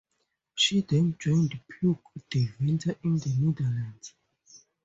She 0.55 0.81
then 0.81 1.15
joined 1.19 1.59
Puck 1.79 2.01
Deventer 2.31 2.95
in 3.03 3.19
the 3.19 3.35
Netherlands. 3.39 4.15